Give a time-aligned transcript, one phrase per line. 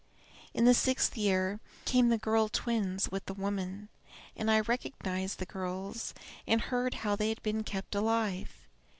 [0.55, 3.87] In the sixth year came the girl twins with the woman;
[4.35, 6.15] and I recognized the girls,
[6.47, 8.67] and heard how they had been kept alive.